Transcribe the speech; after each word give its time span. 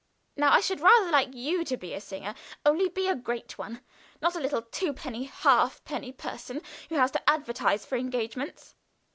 Now, 0.35 0.51
I 0.51 0.61
should 0.61 0.79
rather 0.79 1.11
like 1.11 1.35
you 1.35 1.63
to 1.63 1.77
be 1.77 1.93
a 1.93 2.01
singer 2.01 2.33
only 2.65 2.89
be 2.89 3.07
a 3.07 3.13
great 3.13 3.59
one 3.59 3.81
not 4.19 4.35
a 4.35 4.39
little 4.39 4.63
twopenny 4.63 5.25
halfpenny 5.25 6.11
person 6.13 6.63
who 6.89 6.95
has 6.95 7.11
to 7.11 7.29
advertise 7.29 7.85
for 7.85 7.97
engagements. 7.99 8.73